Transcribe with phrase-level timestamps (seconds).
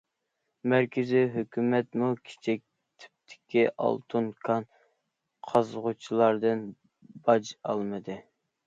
[0.71, 2.63] مەركىزى ھۆكۈمەتمۇ كىچىك
[3.05, 4.69] تىپتىكى ئالتۇن كان
[5.53, 6.67] قازغۇچىلاردىن
[7.31, 8.21] باج ئالمىدى.